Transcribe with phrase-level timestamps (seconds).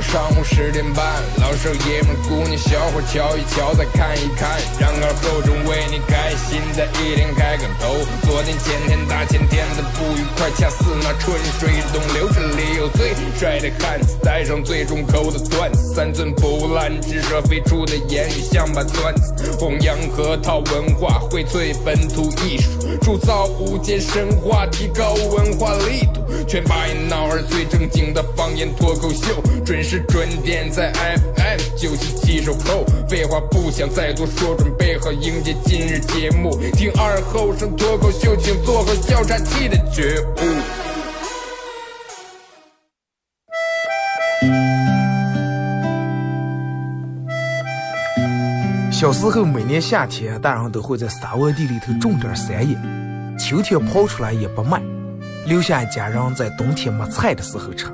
[0.00, 1.04] 上午十点半，
[1.38, 7.94] 老少爷们、姑娘小伙瞧一瞧，再看一看，然而够钟为你开心的一天开个头。
[8.26, 12.28] 昨天、前天、大前天的不愉快，恰似那春水东流。
[12.32, 22.70] 这里有最帅的汉子，带上最重口的段子，三寸不烂之舌飞出的言语像把钻子，弘扬核桃文化，荟萃本土艺术，
[23.02, 28.48] 铸造无间神话，提高文化力度，全把一闹儿最正经的方。
[28.56, 36.58] 言脱口秀准时准点在 FM 九七七收口，废话不想再多说，准备好迎接今日节目。
[36.72, 40.42] 听二后生脱口秀，请做好笑岔气的觉悟。
[48.90, 52.76] 小时候每年夏天，大人都会在沙窝地里头种点山野，
[53.38, 54.82] 秋天刨出来也不卖，
[55.48, 57.86] 留下家人在冬天没菜的时候吃。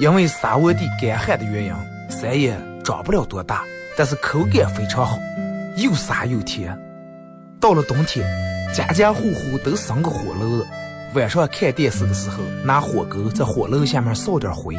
[0.00, 1.72] 因为沙窝地干旱的原因，
[2.10, 3.62] 山野长不了多大，
[3.96, 5.16] 但是口感非常好，
[5.76, 6.76] 又沙又甜。
[7.60, 8.28] 到了冬天，
[8.74, 10.66] 家家户户都生个火炉子，
[11.14, 14.74] 晚上看电视的时候，拿火钩在火炉下面烧点灰，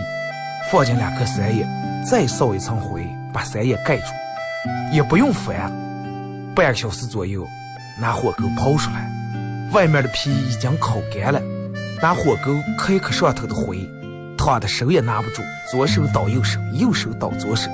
[0.70, 1.66] 放进两颗山野，
[2.06, 4.06] 再烧一层灰，把山野盖住，
[4.92, 5.72] 也不用翻。
[6.54, 7.48] 半个小时左右，
[8.02, 9.10] 拿火钩刨出来，
[9.72, 11.42] 外面的皮已经烤干了，
[12.06, 13.80] 拿火钩磕一磕上头的灰。
[14.38, 17.67] 烫的手也拿不住，左手倒右手，右手倒左手，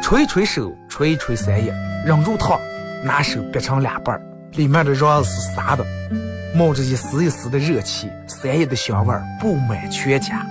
[0.00, 1.74] 吹吹手，吹吹三叶，
[2.06, 2.60] 忍住烫，
[3.04, 4.22] 拿手掰成两半，
[4.52, 5.84] 里面的肉是沙的，
[6.54, 10.46] 冒着一丝一丝的热气，三叶的香味布满全家。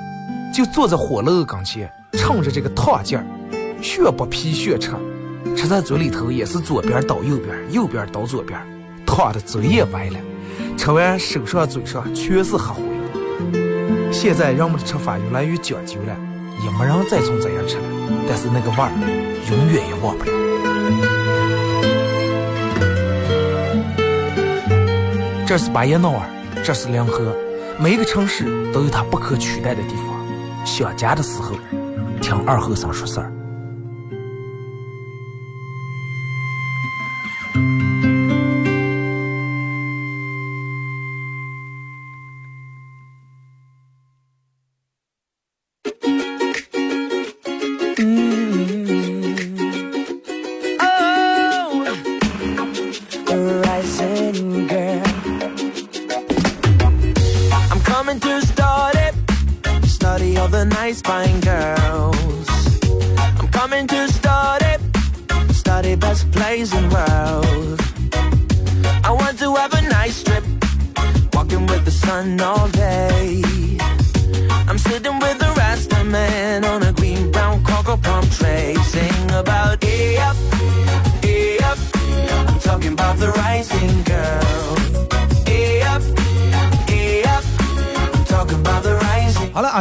[0.54, 3.24] 就坐在火炉跟前，趁着这个烫劲儿，
[3.82, 4.92] 血不皮血吃，
[5.56, 8.60] 吃在嘴里头也是左边倒右边，右边倒左边，
[9.06, 10.20] 烫的嘴也歪了，
[10.78, 13.01] 吃完手上嘴上全是黑灰。
[14.22, 16.16] 现在人们的吃法越来越讲究了，
[16.64, 17.84] 也没人再从这样吃了。
[18.30, 18.92] 但是那个味儿，
[19.50, 20.32] 永远也忘不了。
[25.48, 26.22] 这是巴彦淖尔，
[26.64, 27.36] 这是临河，
[27.80, 30.16] 每个城市都有它不可取代的地方。
[30.68, 31.56] 想家的时候，
[32.22, 33.34] 听二后生说事儿。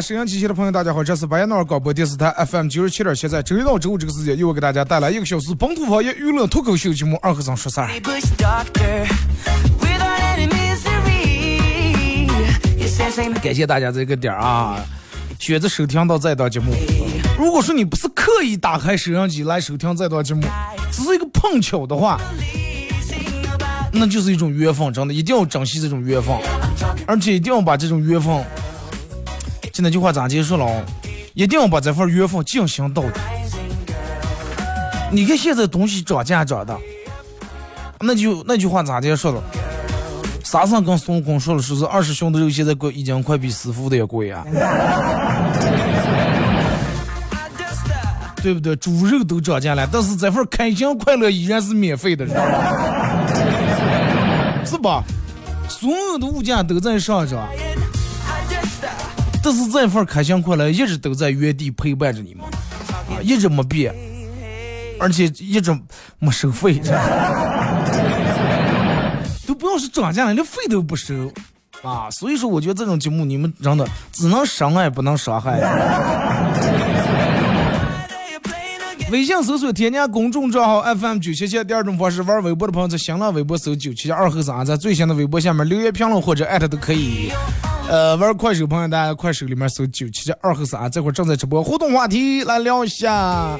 [0.00, 7.88] 沈阳机器的朋友，大家好，这是白彦淖尔广播电视台 FM 九十七点七，在周一到周五这个时间，又给大家带来一个小时本土方言娱乐脱口秀节目《二和尚说事儿》。
[13.42, 14.84] 感谢大家这个点儿啊，
[15.38, 16.72] 选择收听到这档节目。
[17.38, 20.42] 如果说你不是刻意打开收音机来收听这档节目，
[20.92, 22.20] 只是一个碰巧的话，
[23.92, 26.36] 那就是一种缘分，真的一定要珍惜这种缘分，
[27.06, 28.44] 而且一定要把这种缘分。
[29.82, 30.84] 那句话咋结束了？
[31.32, 33.20] 一定要把这份缘分进行到底。
[35.10, 36.78] 你看现在东西涨价涨的，
[38.00, 39.42] 那就那句话咋结束了？
[40.50, 44.44] 沙僧跟孙悟空说了，说是二师兄的肉现在贵，已经快比师傅的也贵啊，
[48.42, 48.74] 对不对？
[48.74, 52.26] 猪肉都涨价了，但是这份开心快乐依然是免费的，
[54.66, 55.04] 是吧？
[55.68, 57.48] 所有的物价都在上涨。
[59.40, 62.44] 但是这份开心快乐一直都在原地陪伴着你们，
[63.08, 63.94] 啊，一直没变，
[64.98, 65.70] 而且一直
[66.18, 66.82] 没收费，
[69.70, 71.14] 都不用是涨价了，连费都不收，
[71.82, 75.60] 啊，所以说我觉得这种节目你们真的只能伤害不能伤害。
[79.12, 87.30] 微信搜索添加公众账号 FM 九七七，第二种方式玩微博的朋友在新浪微博搜九七七二后三，在最新的微博下面留言评论或者艾特都可以。
[87.88, 93.56] 呃，玩快手朋友，大家快手里面搜九七七二和三，这会儿正在直播互动话题，来聊一下。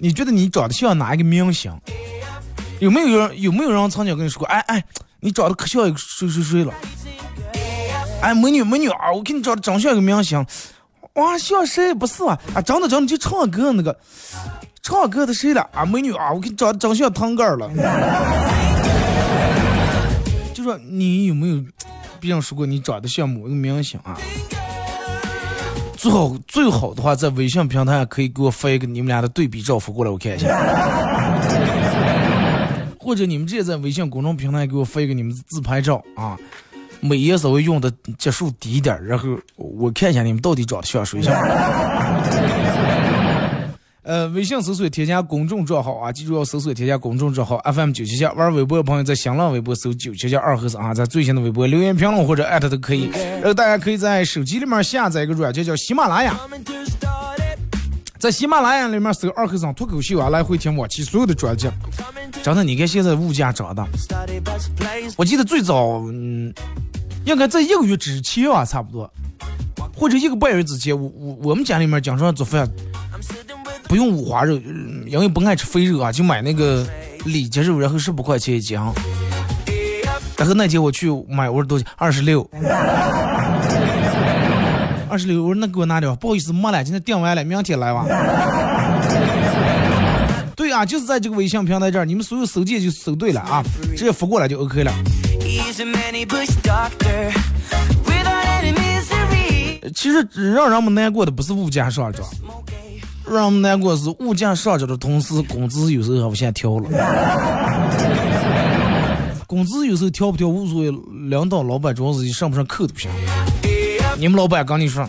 [0.00, 1.72] 你觉得你长得像哪一个明星？
[2.82, 4.48] 有没有人有没有人曾经跟你说过？
[4.48, 4.84] 哎哎，
[5.20, 6.74] 你长得可像一个谁谁谁了？
[8.20, 10.44] 哎，美女美女啊，我看你长得真像一个明星。
[11.14, 11.94] 哇，像谁？
[11.94, 13.96] 不是啊，啊，长得长得就唱歌那个，
[14.82, 15.64] 唱歌的谁了？
[15.72, 17.70] 啊，美女啊，我看你长得真像汤盖了。
[20.52, 21.62] 就说你有没有
[22.18, 24.18] 别人说过你长得像某个明星啊？
[25.96, 30.48] 最好最好的话，在微信平台上可以给我发一个你们俩的对比照发过来，我看一下。
[33.02, 36.38] 或者你们直接在微信公众平台给我发一个你们自拍照啊，
[37.00, 41.34] 美颜稍微用的结束低一点，然后我看一下你们到底长得像谁像。
[44.04, 48.24] 呃，微信搜索添加公众账号啊，记住要搜索添加公众账号 FM 九七七。
[48.24, 53.08] 玩微博的朋友在新浪微博搜九七七二和尚啊，在最新的微博留言评论或者艾特都可以。
[53.14, 56.36] 然后大家可以在手机里面下载一个软件叫喜马拉雅，
[58.22, 61.68] 在喜马拉雅里面搜二和尚脱口秀啊，来回听往期所有的专辑。
[62.40, 63.84] 真的，你看现在物价涨的，
[65.16, 66.54] 我记得最早嗯，
[67.24, 69.12] 应该在一个月之前啊，差不多，
[69.96, 72.70] 或者一个半月之前，我我我们家里面经常做饭。
[73.88, 74.54] 不用五花肉，
[75.08, 76.86] 因为不爱吃肥肉啊，就买那个
[77.24, 78.78] 里脊肉，然后十五块钱一斤。
[80.36, 81.92] 然后那天我去买，我说多少钱？
[81.96, 82.48] 二十六。
[85.12, 88.06] 二十六，我说那给我拿点，不好意思，没了，今天订完了，明天来吧。
[90.56, 93.62] 对啊，就是在这个微信平台这儿，你们所有搜件就搜对了啊，
[93.94, 94.90] 直接发过来就 OK 了。
[99.94, 102.24] 其实让人们难过的不是物价上涨。
[103.30, 106.88] 让我们难过是物价上涨的同时，工资有时候还往下调了。
[109.46, 110.90] 工资有时候调不调无所谓，
[111.28, 113.10] 领导老板主要是上不上课都不行。
[114.22, 115.04] 你们老板跟你说，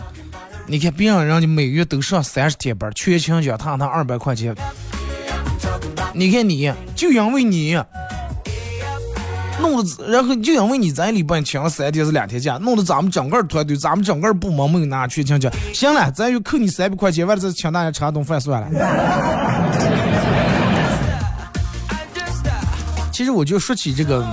[0.66, 4.52] 你看别人人家每月都上三十天班，全勤奖他他二百块钱，
[6.12, 7.80] 你看你就因为你。
[9.60, 15.48] 弄得，然后就因为你在里边请了三天是两天假，弄得咱们整个团队、咱们整个部门没有拿全勤奖。
[15.72, 18.68] 行了，咱就扣你三百块钱，完了再请大家吃顿饭算了。
[23.12, 24.26] 其实我就说起这个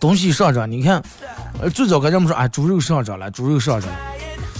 [0.00, 1.00] 东西上涨，你看，
[1.60, 3.90] 呃，最早跟人们说，哎，猪肉上涨了，猪肉上涨。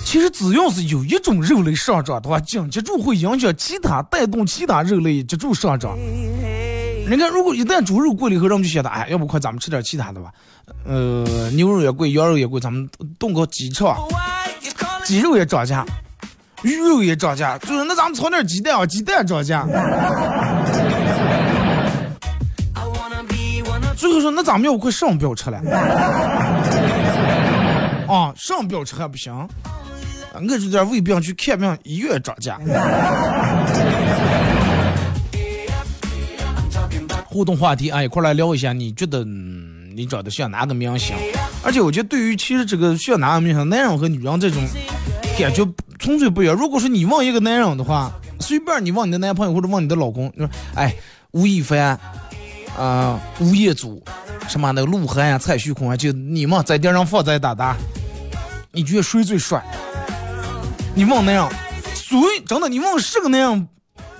[0.04, 5.96] 其实只要是有一种肉类上涨的话，紧接着会影响其他，带动其他肉类接住上涨。
[7.08, 10.30] 你看，如果一旦猪肉贵了以后，人们就想到，哎，要不快咱们吃点其他的吧？
[10.84, 13.84] 呃，牛肉也贵，羊肉也贵，咱们炖个鸡翅，
[15.04, 15.84] 鸡肉也涨价，
[16.62, 19.66] 鱼肉也涨价，就是那咱们炒点鸡蛋啊，鸡蛋涨价。
[23.96, 25.60] 最后说，那咱们要不快上不要吃了？
[28.08, 29.32] 啊，上不要吃还不行？
[30.34, 32.58] 我这点胃病去看病，医院涨价。
[37.26, 41.14] 互动话题啊，一块来聊一下，你觉得你长得像哪个明星？
[41.62, 44.62] 而且我觉得，对于其实这个像哪个明星，男人和女人这种
[45.38, 45.68] 感觉
[45.98, 46.56] 纯粹不一样。
[46.56, 48.10] 如果说你问一个男人的话，
[48.40, 50.94] 随便你问你的男朋友或者问你的老公，你说，哎，
[51.32, 51.98] 吴亦凡
[52.78, 54.02] 啊，吴彦祖，
[54.48, 57.76] 什么那个鹿晗呀、蔡徐坤啊，就你们在电视上放在打打，
[58.78, 59.60] 你觉得谁最帅？
[60.94, 61.48] 你问男人，
[61.96, 62.68] 谁真的？
[62.68, 63.66] 你问是个那样。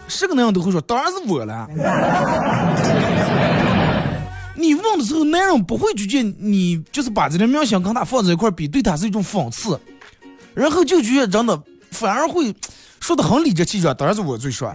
[0.09, 1.69] 是个那样都会说，当然是我了。
[4.57, 9.79] 你问的时候，男人不会觉得你就是把这个明星跟他放在一块比，对他是一种讽刺，
[10.55, 11.57] 然后就觉得真的
[11.93, 12.53] 反而会
[12.99, 14.75] 说的很理直气壮，当然是我最帅。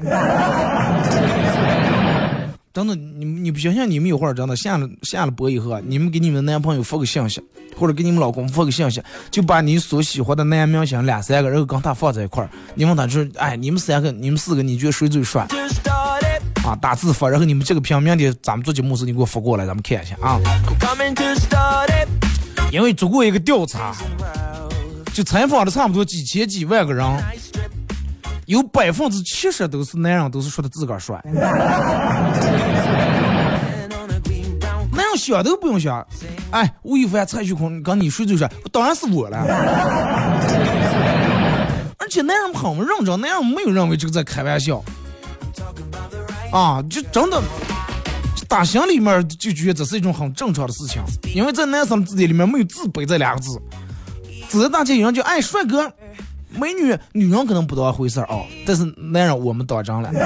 [2.73, 3.87] 真的，你你不相信？
[3.87, 7.39] 你们一会儿真的下了下了播以后啊，你们给你们男朋友发个信息，
[7.77, 8.99] 或者给你们老公发个信息，
[9.29, 15.45] 就把你所喜欢的男明星两三个，然后跟他放在一块儿，你问他说：“哎，你们三个，你们四个，你觉得谁最帅？”
[16.65, 20.39] 啊，打字发，然后你们这个屏明天咱们做节目时你给我发过来，咱们看一下啊。
[22.71, 23.95] 因为做过一个调查，
[25.13, 27.05] 就采访了差不多几千几万个人。
[28.45, 31.19] 有百分之七十都是男人，都是说的自个儿帅。
[34.91, 36.05] 男人想都不用想，
[36.51, 38.51] 哎，吴亦凡、蔡徐坤，跟你谁最帅？
[38.71, 39.37] 当然是我了。
[41.97, 44.83] 而且男人很认真，男人没有认为这个在开玩笑。
[46.51, 47.41] 啊，就真的
[48.47, 51.01] 打心里面就觉得这是一种很正常的事情，
[51.33, 53.59] 因为在男生的字典里面没有自卑这两个字，
[54.49, 55.91] 只是大家有人就爱帅哥。
[56.59, 60.09] 美女，女人可能不当回事儿啊，但是男人我们当真了。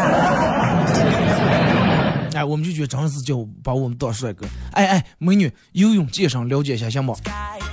[2.34, 4.46] 哎，我们就觉得真是叫把我们当帅哥。
[4.74, 7.16] 哎哎，美女，游泳健身了解一下行吗？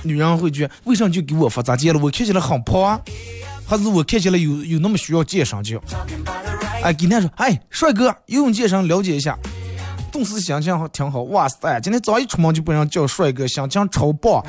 [0.01, 1.99] 女人会觉得为啥就给我发咋见了？
[1.99, 2.99] 我看起来很胖啊，
[3.67, 5.79] 还是我看起来有有那么需要健身就？
[6.81, 9.37] 哎，给他说，哎，帅哥，游泳健身了解一下。
[10.11, 11.79] 顿时心情好挺好，哇塞！
[11.81, 14.41] 今天早一出门就被人叫帅哥，心情超棒。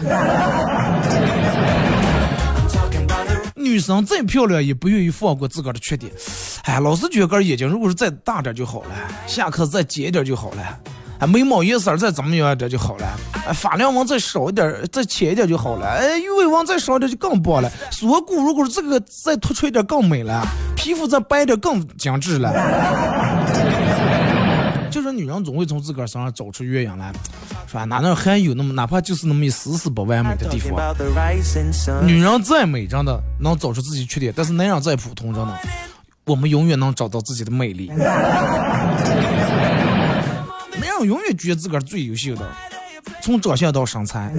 [3.68, 6.12] 女生再漂亮也不愿意放过自个儿的缺点。
[6.64, 8.90] 哎，老是觉得眼睛如果是再大点就好了，
[9.26, 10.78] 下颌再尖一点就好了，
[11.20, 13.06] 哎，眉毛颜色再怎么样一点就好了，
[13.46, 17.70] 哎，发量纹再少一点，再浅一点就好了，哎，鱼尾纹再少一点就更棒了。
[17.90, 20.46] 锁骨如果是这个再突出一点更美了，
[20.76, 22.52] 皮肤再白点更精致了。
[24.96, 27.12] 就是女人总会从自个儿身上找出原因来，
[27.68, 27.84] 是吧？
[27.84, 30.72] 哪能还有那么哪怕就是那么一丝丝不完美的地方？
[32.06, 35.54] 女人再美，真的能找出自己缺点；但是男人再普通，真的，
[36.24, 37.88] 我们永远能找到自己的魅力。
[38.00, 38.08] 男
[40.80, 42.50] 人永远觉得自个儿最优秀的，
[43.20, 44.32] 从长相到身材。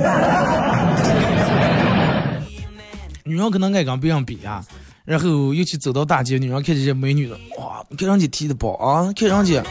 [3.24, 4.66] 女人可能爱跟别人比啊。
[5.06, 7.82] 然后尤其走到大街，女人看这些美女的，哇！
[7.88, 9.64] 你看人家提的包啊，看人家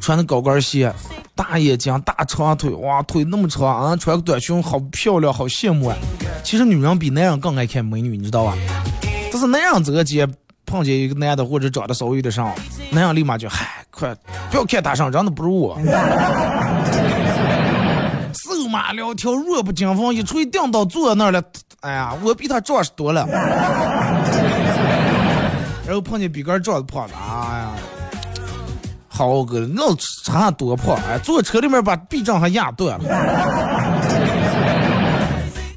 [0.00, 0.92] 穿的高跟鞋，
[1.34, 5.96] 大眼睛，大长腿，哇，腿那么长啊，穿个短裙，好漂亮，好羡慕啊！
[6.42, 8.54] 其实女人比男人更爱看美女，你知道吧？
[9.30, 10.26] 但是男人走个街
[10.64, 12.52] 碰见一个男的或者长得稍微有点上，
[12.90, 14.14] 男人立马就嗨，快
[14.50, 15.78] 不要看他上，长得不如我。
[18.32, 21.42] 瘦马两条，弱不禁风，一锤定到坐那儿了。
[21.80, 23.26] 哎呀，我比他壮实多了。
[25.86, 27.59] 然后碰见比个儿长得胖的，哎，
[29.28, 30.94] 好个老差多破！
[31.06, 33.04] 哎，坐车里面把臂章还压断了。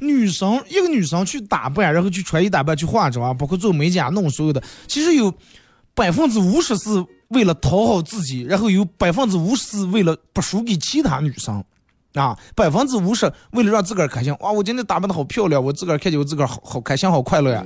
[0.00, 5.30] 女生一个女生去打扮，然后去穿衣打扮，去化妆，包括做美甲弄所有的，其实有
[5.94, 11.62] 百分之五十是为了讨好自己，然后有百分之五十是为了不输给其他女生。
[12.14, 14.52] 啊，百分之五十为了让自个儿开心，哇！
[14.52, 17.64] 我今天打扮的好漂亮，我自个儿看见我自个儿好好开心，好快乐呀。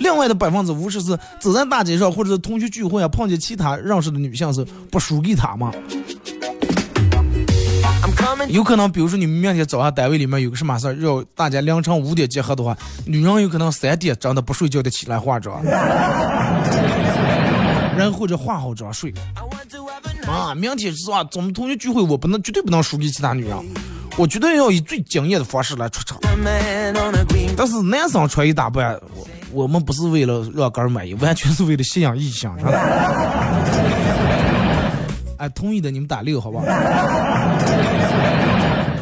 [0.00, 5.70] 另外的百分之五十是走在大街上或者是同学聚会啊，碰见其他认识的女性是不输给他嘛。
[8.48, 15.62] 有可能，比如说你们明天早上单位里面有个什么事儿，要大家凌晨五点集合的话，女人有可能三点真的不睡觉的起来化妆，
[17.96, 19.14] 然后或者化好妆睡。
[20.26, 21.24] 啊，明天是吧？
[21.30, 23.56] 咱们同学聚会，我不能绝对不能输给其他女人，
[24.16, 26.18] 我绝对要以最敬业的方式来出场。
[27.56, 28.98] 但是男生穿衣打扮，
[29.52, 32.72] 我我们不是为了让哥儿满意，完全是为了吸引异性，是吧？
[35.38, 36.64] 哎，同意的你们打六，好不好？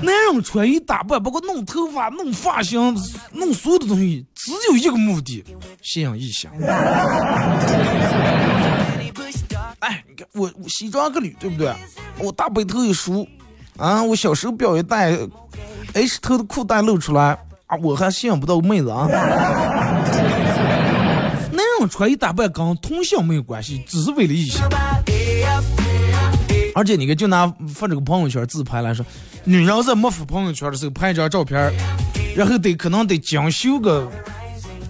[0.02, 2.96] 男人穿衣打扮，包括弄头发、弄发型、
[3.32, 5.44] 弄所有的东西，只有一个目的：
[5.82, 6.50] 吸引异性。
[9.82, 11.74] 哎，你看我我西装革履，对不对？
[12.18, 13.26] 我大背头一梳，
[13.76, 15.18] 啊，我小手表一戴
[15.94, 17.36] ，H 头的裤带露出来，
[17.66, 19.08] 啊，我还吸引不到妹子啊。
[21.50, 24.62] 男人穿衣打扮跟同性没有关系，只是为了异性。
[26.76, 29.04] 而且你看，就拿发这个朋友圈自拍来说，
[29.42, 31.72] 女人在没发朋友圈的时候拍一张照片，
[32.36, 34.08] 然后得可能得精修个。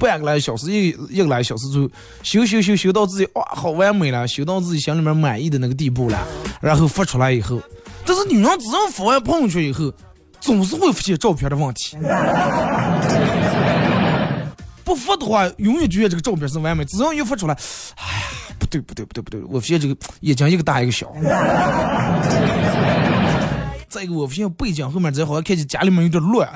[0.02, 1.88] 半个来小时，一一个来小时就，
[2.24, 6.18] 修修修修到自己哇，好完美了，修到自己心里面满意的那个地步了，
[6.60, 7.60] 然后发出来以后，
[8.04, 9.92] 但是女人只要发完朋友圈以后，
[10.40, 11.96] 总是会发现照片的问题。
[14.82, 17.54] 不发的话，永远觉得这个照片是完美，只要一发出来，
[17.94, 18.26] 哎呀，
[18.58, 21.06] 不对不对不对不对，我发现这个眼睛一个大一个小。
[23.88, 26.48] 再一个，我发现背景后面这好像看见家里面有点乱。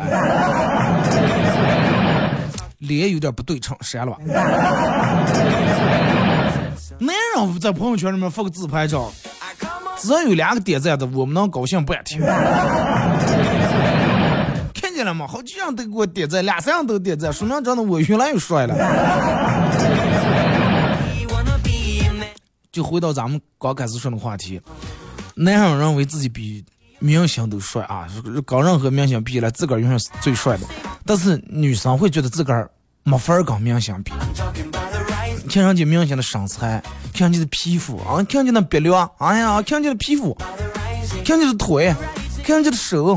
[2.87, 4.19] 脸有点不对称，删了吧。
[6.99, 9.13] 男人在朋友圈里面发个自拍照，
[9.99, 12.23] 只要有两个点赞的，我们能高兴半天。
[14.73, 15.27] 看见了吗？
[15.27, 18.75] 好几样都给我点赞，俩三样都点赞，说明真的我越来越帅了。
[22.73, 24.59] 就回到咱们刚开始说的话题，
[25.35, 26.65] 男人认为自己比
[26.99, 28.07] 明星都帅啊，
[28.47, 30.67] 跟任何明星比起来，自个儿永远是最帅的。
[31.05, 32.71] 但是女生会觉得自个儿。
[33.09, 34.11] 没法儿跟明星比，
[35.49, 36.83] 看人家明星的身材，
[37.15, 40.37] 看人家的皮肤啊，看人家那鼻梁，哎呀，看人家的皮肤，
[41.25, 41.95] 看人家的腿，
[42.45, 43.17] 看人家的手，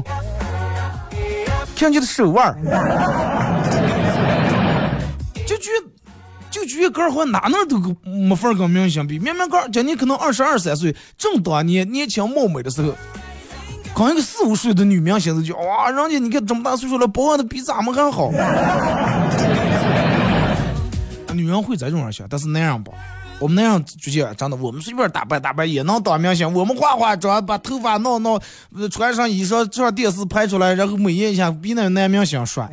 [1.75, 2.55] 看人家的手腕
[5.47, 5.71] 就觉
[6.51, 9.17] 就觉得哥好像哪哪都没法儿跟明星比。
[9.17, 12.93] 明明哥今年可能二十二三岁，正当年年轻貌美的时候，
[13.95, 18.29] 跟一个四五岁的女明星子就哇，人家你看这么大岁数了，保养的比咱们还好。
[21.39, 22.93] 女人会在这样想，但是男人不，
[23.39, 26.53] 我们那样就觉真的，我们随便打扮打扮也能当明星。
[26.53, 28.37] 我们化化妆，把头发弄弄，
[28.91, 32.69] 穿上衣裳，上电视拍出来，然后美颜一下，比那男明星帅。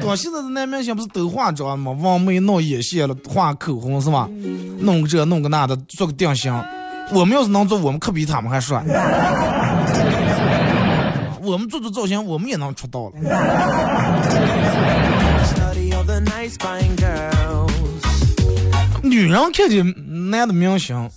[0.00, 1.92] 对现在的男明星不是都化妆吗？
[2.00, 4.28] 往眉弄眼线了，画口红是吧？
[4.80, 6.52] 弄个这弄个那的，做个定型。
[7.12, 8.82] 我们要是能做，我们可比他们还帅。
[11.42, 13.12] 我们做做造型，我们也能出道了。
[19.02, 21.10] 女人看见男的明星，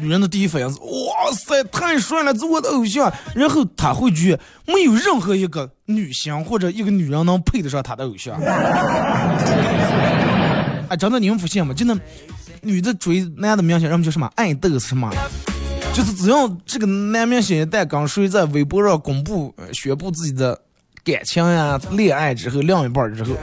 [0.00, 3.12] 女人的第一反应是：哇塞，太帅了，是我的偶像。
[3.34, 8.40] 然后她会觉没有任何一个女星或者一个女人能配得上她的偶像。
[10.88, 11.74] 啊， 真的你们发现吗？
[11.74, 11.98] 真的，
[12.60, 15.10] 女的追男的明星，人们叫什么爱豆是什么？
[15.92, 20.58] 就是只要这个男明星一旦刚谁在微博上公布宣布自己的
[21.04, 23.34] 感情呀、恋爱之后，另一半之后。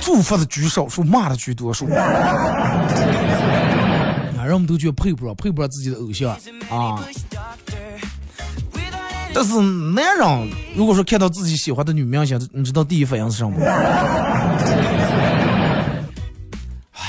[0.00, 1.86] 祝福的居少数，骂的居多数。
[1.92, 2.88] 啊，
[4.44, 6.32] 人们都觉得配不上，配不上自己的偶像
[6.70, 6.98] 啊。
[9.32, 13.64] 但是男人如果说看到自己喜欢的女明星，你知道第一反应是什么吗？
[16.92, 17.04] 哎呀，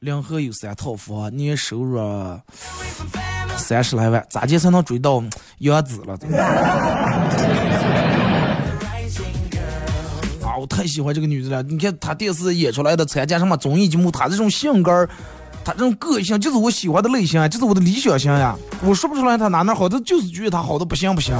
[0.00, 2.00] 两河有三套房，年收入
[3.58, 5.22] 三十来万，咋地才能追到
[5.58, 6.16] 杨紫了？
[10.58, 11.62] 我太喜欢这个女的了！
[11.62, 15.08] 你看她电视演出来的参加什么综艺节目，她这种性格
[15.64, 18.56] 她这种个性，就是我喜欢的类型啊，就是我的理想型呀！
[18.82, 21.36] 我说不出来她哪哪好，她就是觉得她好的不行不行。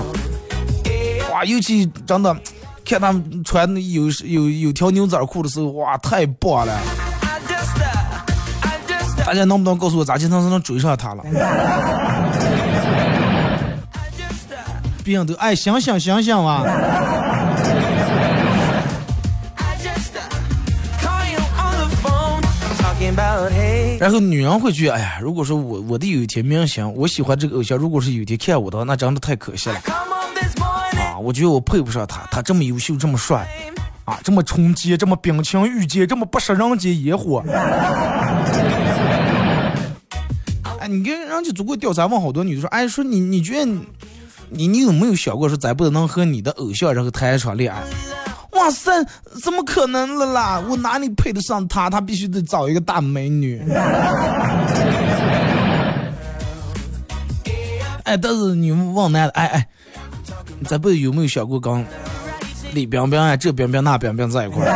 [1.33, 2.37] 哇，尤其真的，
[2.85, 6.79] 看她穿有有有条牛仔裤的时候，哇，太棒了！
[9.27, 11.23] 大家能不能告诉我，咋经常才能追上她了？
[15.05, 16.63] 别人都爱想想想想啊！
[23.99, 29.77] 然后女人会觉得，哎呀，如果说我我的有一天明星，我喜欢这个偶像，如果是有一天看我的话，那真的太可惜了。
[29.77, 33.49] 啊，我觉得我配不上他，他这么优秀，这么帅，
[34.05, 37.43] 啊，这么纯洁，这么冰清玉洁，这么不食人间烟火。
[40.79, 43.65] 哎，你跟人家做过调查，问好多女的说，哎，说你你觉得
[44.51, 47.83] 你你有没有想过说，咱不能和你的偶像然后谈一场恋爱？
[48.59, 48.91] 哇塞，
[49.41, 50.61] 怎么可能了啦？
[50.69, 51.89] 我哪里配得上他？
[51.89, 53.63] 他必须得找一个大美女。
[58.03, 59.69] 哎，但是你问男的，哎哎，
[60.67, 61.87] 咱不有没有想过跟
[62.73, 64.75] 李冰冰啊、这冰冰那冰冰在一块儿？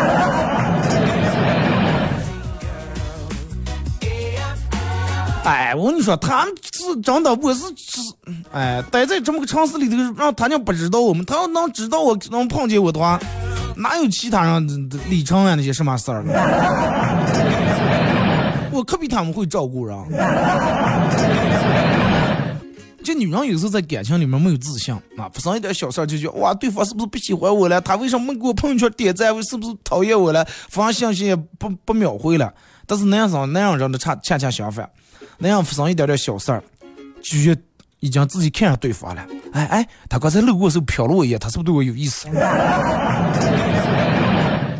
[5.45, 8.01] 哎，我跟你说，他们是真的，我是是，
[8.53, 13.19] 哎，待在这么个城市里头，让他娘不知道我们，他要能知道我，能碰见我的话。
[13.77, 16.23] 哪有其他人李成啊那些什么事儿？
[18.73, 19.97] 我可比他们会照顾人。
[23.05, 27.81] 这女人有时候在感情里面没有自信啊，发生一点小事就觉得哇，对方是不是不喜欢我了？
[27.81, 29.35] 他为什么没给我朋友圈点赞？
[29.35, 30.47] 我是不是讨厌我了？
[30.69, 32.55] 发信息也不不秒回了。
[32.87, 34.89] 但是那样子那样人的恰恰恰相反，
[35.39, 36.63] 那样发生一点点小事儿，
[37.21, 37.37] 就
[38.03, 39.25] 已经自己看上对方了。
[39.53, 42.27] 哎哎，他刚才路过时候瞟了我一眼，他是不是对我有意思？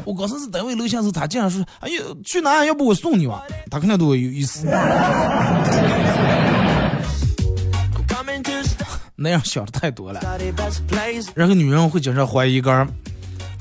[0.05, 2.65] 我刚才是单位楼下时候，他竟然说：“哎呦，去哪？
[2.65, 4.67] 要不我送你吧？”他肯定对我有意思。
[9.15, 10.21] 那样想的太多了。
[11.37, 12.85] 然后女人会经常怀疑一个人，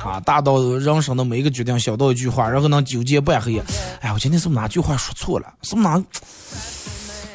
[0.03, 3.61] 啊，大到人生的每一个决定，小到一句话，然后呢纠结半黑。
[3.99, 5.53] 哎，我今天是不是哪句话说错了？
[5.61, 6.03] 是不是哪？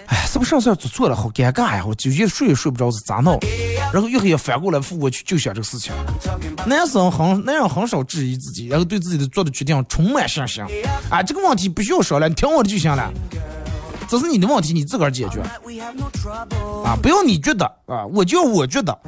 [0.06, 1.16] 哎，是不是上次做错了？
[1.16, 1.84] 好尴尬呀！
[1.86, 3.38] 我就越睡也睡不着，是咋闹？
[3.92, 5.92] 然后越黑也反过来复过去，就想这个事情。
[6.66, 10.64] 男生很男人很少质疑自己，然后对自己的做的决定充满信心。
[11.10, 13.12] 啊，这个问题不需要说了，你听我的就行了。
[14.08, 15.40] 这是你的问题，你自个儿解决。
[16.84, 18.96] 啊，不要你觉得啊，我就要我觉得。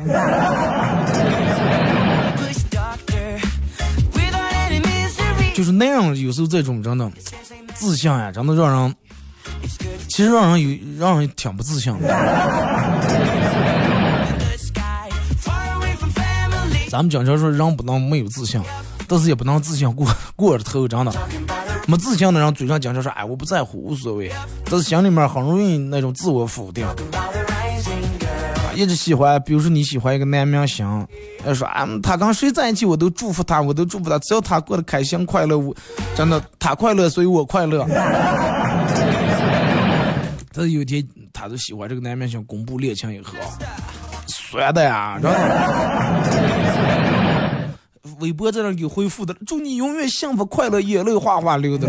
[5.54, 7.10] 就是男人，有时候这种真的
[7.74, 8.94] 自信呀，真的让人。
[10.18, 12.08] 其实让人有让人挺不自信的。
[16.90, 18.60] 咱们讲究说人不能没有自信，
[19.06, 21.12] 但是也不能自信过过着头，真的。
[21.86, 24.28] 没自信的人嘴上讲究说哎我不在乎无所谓，
[24.64, 26.84] 但是心里面很容易那种自我否定。
[28.74, 30.84] 一直喜欢，比如说你喜欢一个男明星，
[31.46, 35.72] 要说啊他跟谁在一起我都祝福他，我都祝福他，只要他过得开心快乐，我
[36.16, 37.86] 真的他快乐所以我快乐。
[40.58, 43.34] 但是有一天，他就喜欢这个男明星公布恋情以后，
[44.26, 45.38] 酸的呀，知道吗？
[48.18, 51.86] 微博在那给回复的，祝你永远幸福快乐，眼泪哗哗流的。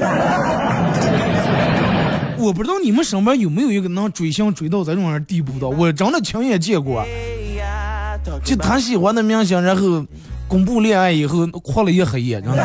[2.38, 7.04] 我不知道你们身边有没有一个能追星追到这种地步的，我真的亲眼见过。
[8.44, 10.06] 就他喜欢的明星，然后
[10.48, 12.64] 公布恋爱以后，哭了一黑夜，真的。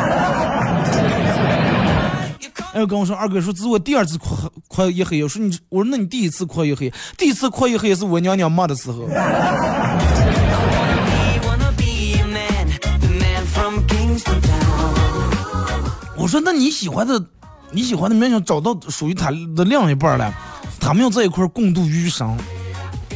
[2.74, 4.34] 哎，跟我说二哥说这是我第二次哭
[4.66, 9.08] 哭一黑夜，我说你，我说那你第一次哭一黑，第一次哭一黑夜是我娘娘骂的时候。
[16.16, 17.24] 我说那你喜欢的，
[17.70, 20.34] 你喜欢的明星找到属于他的另一半了，
[20.80, 22.36] 他们要在一块共度余生。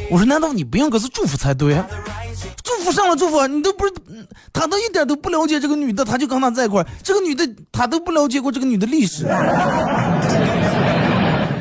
[0.09, 1.75] 我说难道你不应该是祝福才对？
[1.75, 1.83] 祝
[2.79, 3.93] 福上了祝福，你都不是，
[4.53, 9.27] 他都一点都不了解这个女的，他就跟她在一块这个女的他都不了解过这个女的历史。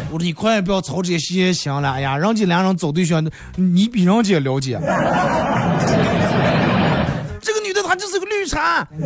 [0.10, 3.24] 我说你快不要操这些心了，哎呀，人家俩人找对象，
[3.56, 4.80] 你比人家了解。
[7.42, 8.88] 这个女的她就是个绿茶。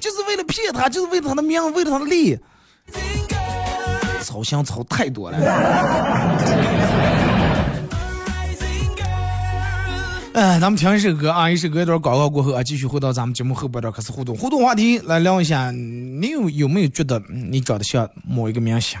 [0.00, 2.38] 就是为了骗他，就是为了他的名，为了他的利，
[4.22, 5.38] 操心操太多了。
[10.36, 14.36] 哎，咱们听一首歌啊，一首歌一段广告过后啊，继续回到咱们节目后半段开始互动。
[14.36, 19.00] 互动话题来聊一下，你有有没有觉得你长得像某一个明星？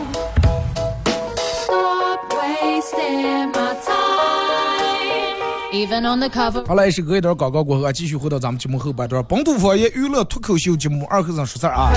[6.67, 11.91] 好了，也是隔一段广告过后啊，继续回到咱们节目后半段，本土方言娱乐脱口秀节目二和尚说事儿啊。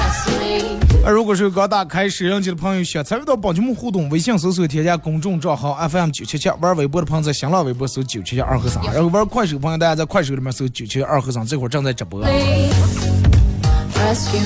[1.04, 12.24] 啊，如果是刚打开摄像机的朋友，想参与到本节目互动，微信搜索添加公众账号 FM 九七七，玩微博的朋友在新浪微博搜九七七二和尚，然后玩快手朋友大家在快手里面搜九七七二和尚，这会儿正在直播。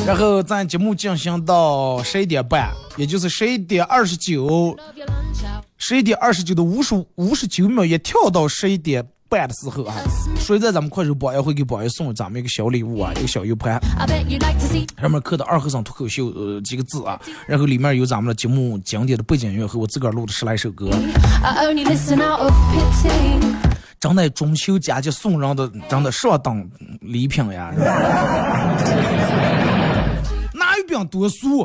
[0.07, 4.77] 然后咱节目进行到十一点半，也就是十一点二十九.
[5.81, 9.94] 十一点二十九的五十五十九秒，也跳到十一点半的时候啊，
[10.38, 13.78] 谁在咱们快手榜也会给榜一送咱们一个小礼物啊，一个小 U 盘。
[15.00, 20.88] 上面刻的“二和尚脱口秀”呃几个字啊，然后里面有咱们的节目经典的背景音乐和我自个儿录的十来首歌.
[24.00, 27.72] 真的中秋佳节送人的真的上等礼品呀！
[30.54, 31.62] 哪有饼多俗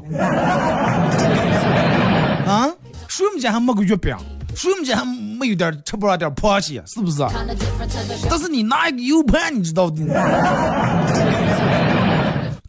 [2.46, 2.68] 啊？
[3.16, 4.18] 谁们家还没个月饼？
[4.56, 6.82] 谁们家还没有点吃不上点螃蟹？
[6.88, 7.24] 是不是？
[8.28, 10.04] 但是你拿一个 U 盘，你知道的，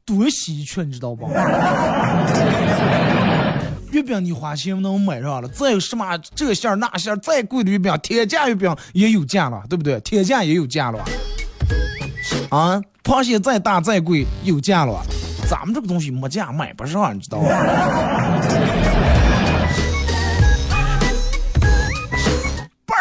[0.04, 1.28] 多稀缺，你知道吧？
[3.90, 9.98] 月饼你花钱能买上了，再有什么这馅儿那馅儿，再贵的月饼，天价月饼也有价了，对不对？
[10.00, 11.02] 天价也有价了？
[12.50, 15.00] 啊，螃蟹再大再贵有价了，
[15.48, 17.48] 咱们这个东西没价买不上，你知道吧？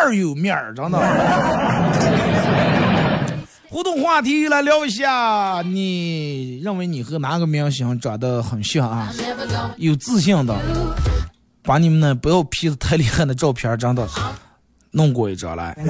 [0.04, 1.00] 儿有面儿，真的。
[3.70, 9.12] 互动话题来聊一下，你认为你和哪个明星长得很像啊？
[9.78, 10.56] 有自信的，
[11.64, 14.08] 把你们那不要 P 的太厉害的照片，真的
[14.92, 15.76] 弄过一张来。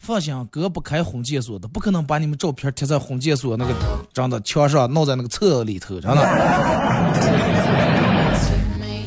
[0.00, 3.72] 放心，哥不开婚介所的，不可能把你们照片贴在婚介所那个
[4.12, 7.59] 真的墙上，弄在那个册里头，真的。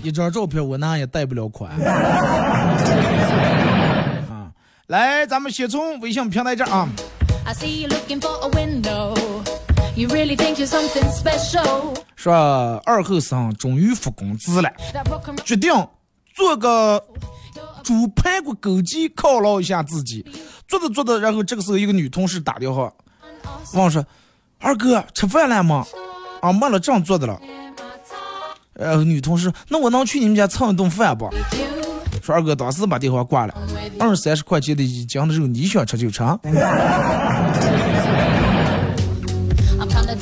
[0.04, 1.72] 一张照片我那也贷不了款。
[4.30, 4.52] 啊，
[4.88, 6.88] 来，咱们先从微信平台这啊。
[12.16, 12.34] 说
[12.86, 14.70] 二后生终于发工资了.
[15.44, 15.72] 决定
[16.36, 17.04] 做个
[17.84, 20.26] 猪排骨枸杞犒劳一下自己。
[20.68, 22.92] 做着做着，然后这个时候一个女同事打电话
[23.74, 24.04] 问我说
[24.60, 25.86] ：“二哥吃饭了吗？”
[26.42, 27.40] 啊，没了，正做的了。
[28.74, 31.30] 呃女同事，那我能去你们家蹭一顿饭不？
[32.22, 33.54] 说二哥当时把电话挂了，
[34.00, 36.24] 二三十块钱的一斤的肉，你想吃就吃。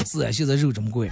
[0.03, 1.09] 是啊，现在肉这么贵。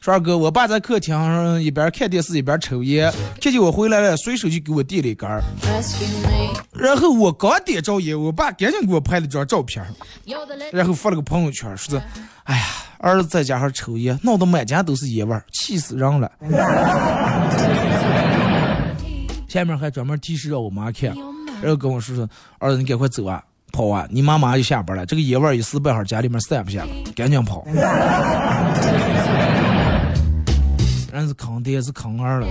[0.00, 5.42] 说二哥，我爸在客厅一边看电视一边抽烟，看见我回来了，随手就给我递了一根儿。
[6.72, 9.84] 然后我刚点着烟，我爸赶紧给我拍了张照片，
[10.72, 12.04] 然后发了个朋友圈，说的
[12.44, 12.64] ：“哎呀，
[13.02, 16.30] 儿子在家还抽烟，闹得满家都是烟味儿，气死人了。
[19.48, 21.14] ”下面还专门提示让我妈看，
[21.62, 22.28] 然后跟我说说
[22.60, 26.84] ：“儿子，你赶快走啊，跑啊，你妈马上就下班了，这个烟味儿一时半会儿家里面散不下，
[27.16, 27.64] 赶紧跑。
[31.10, 32.46] ”人是坑爹是坑儿了。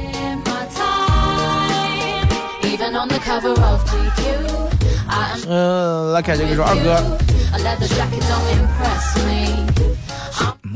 [5.47, 7.01] 呃，来看这个说二哥，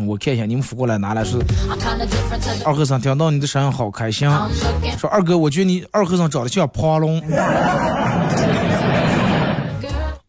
[0.05, 1.37] 我看一下你们扶过来拿来是
[2.65, 4.29] 二和尚，听到你的声音好开心。
[4.97, 7.21] 说二哥，我觉得你二和尚长得像庞龙。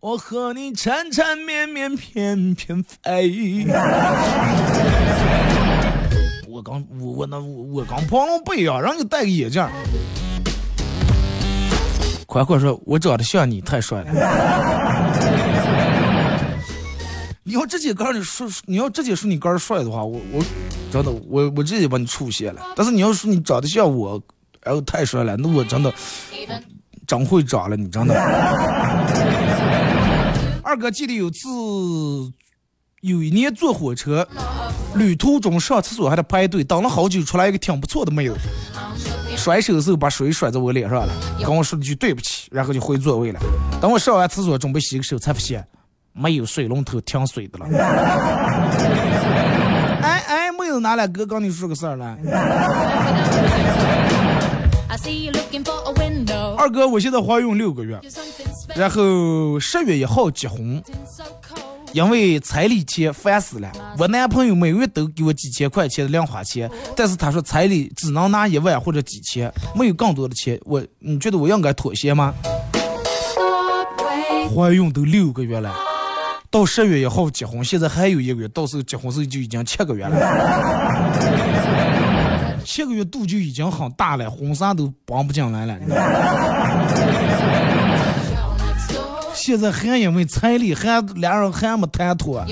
[0.01, 3.67] 我和你缠缠绵绵，翩翩飞。
[6.47, 9.71] 我刚我我那我我刚庞龙背啊，让你戴个眼镜儿。
[12.27, 14.07] 宽宽说：“我长得像你，太帅了。”
[17.47, 20.43] 你要直接告诉你说，你要直接说你个儿帅的话，我我
[20.91, 22.63] 真的我我直接把你出现了。
[22.75, 24.19] 但是你要说你长得像我，
[24.63, 25.93] 然后太帅了，那我真的
[27.07, 28.15] 真会长了，你真的。
[30.65, 31.47] 二哥记得有次
[33.03, 34.27] 有一年坐火车，
[34.95, 38.37] 旅途中上厕所还得排队，等了好久，出来一个挺不错的妹子，
[39.37, 43.41] 甩手的时候把水甩在我脸上了，跟我说了句对不起，然后就回座位了。
[43.83, 45.63] 等我上完厕所准备洗个手，才发现
[46.17, 47.67] 没有水龙头停水的了。
[50.01, 52.17] 哎 哎，妹子，哪来哥跟你说个事儿了
[54.89, 56.55] ？I see you looking for a window.
[56.55, 58.01] 二哥，我现在怀孕六个月.
[58.77, 60.81] 然后十月一号结婚，
[61.93, 63.73] 因为彩礼钱烦死了。
[63.99, 70.61] 我男朋友每月都给我几千块钱的零花钱，但是他说彩礼只能拿一万或者几千，没有更多的钱。
[70.65, 72.33] 我，你觉得我应该妥协吗？
[74.55, 75.75] 怀孕都六个月了，
[76.55, 80.17] 到十月一号结婚，现在还有一个月，到时候结婚时候就已经七个月了。
[82.65, 85.77] 七个月肚就已经很大了，婚纱都绑不进来了。
[89.35, 92.47] 现在还因为彩礼还俩人还没谈妥，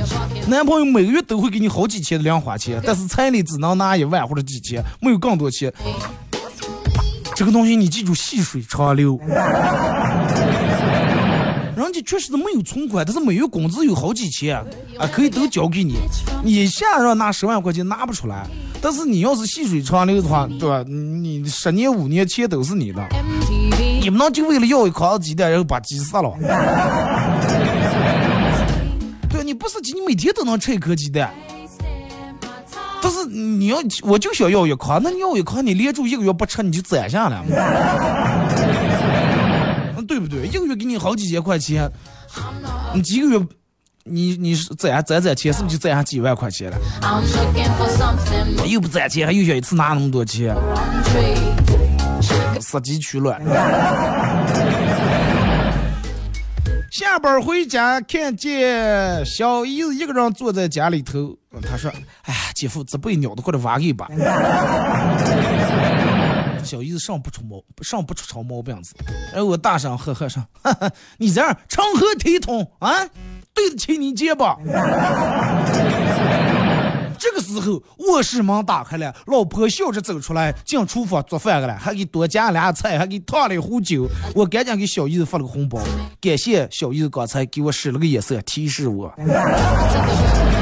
[0.48, 5.72] 男朋友每个月都会给你好几千的零花钱，但是彩礼只能拿一万或者几千，没有更多钱。
[7.36, 9.16] 这个东西你记住，细水长流。
[11.92, 14.56] 家确实是没有存款，但是每月工资有好几千
[14.98, 15.96] 啊，可以都交给你。
[16.42, 18.46] 你一下让拿十万块钱拿不出来，
[18.80, 20.82] 但是你要是细水长流的话，对吧？
[20.88, 23.06] 你十年五年钱都是你的，
[24.00, 26.32] 你们能就为了要一筐鸡蛋，然后把鸡杀了？
[29.28, 31.30] 对你不是鸡，你每天都能吃一颗鸡蛋。
[33.04, 37.42] 但是你要，我就想要一颗，那你要一颗，你连住一个月不吃，你就攒下了，
[40.12, 40.46] 对不对？
[40.46, 41.90] 一个月给你好几千块钱，
[42.92, 43.40] 你几个月，
[44.04, 46.76] 你你是攒攒攒钱，是不是就攒下几万块钱了？
[48.66, 50.54] 又不攒钱，还又想一次拿那么多钱
[51.04, 52.60] ，tree.
[52.60, 53.40] 杀鸡取卵。
[56.90, 61.90] 下班回家，看见小姨子一个人坐在家里头，他说
[62.24, 64.10] ：“哎呀，姐夫，这被鸟的或者挖给吧。”
[66.64, 68.94] 小姨子上不出毛，上不出长毛病子。
[69.34, 70.44] 哎我大声呵呵声：
[71.18, 73.08] “，你这样成何体统啊？
[73.54, 74.56] 对得起你姐吧？”
[77.18, 84.08] 这个时候，卧室门打开了，老婆笑着走出来，进厨房做饭去了，还给多加俩菜，还给烫了一壶酒。
[84.34, 85.78] 我赶紧给小姨子发了个红包，
[86.20, 89.14] 感谢小姨子刚才给我使了个眼色，提示我。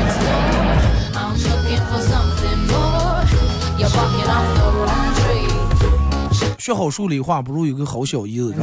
[6.61, 8.55] 学好数理化不如有个好小姨子。